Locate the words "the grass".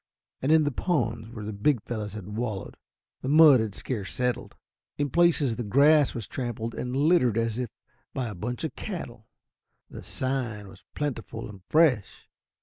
5.57-6.15